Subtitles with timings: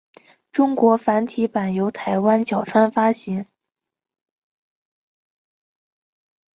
[0.51, 3.45] 中文繁体版由台湾角川发行。